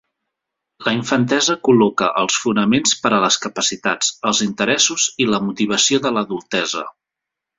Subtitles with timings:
[0.85, 6.15] La infantesa col·loca els fonaments per a les capacitats, els interessos i la motivació de
[6.17, 6.85] l'adultesa.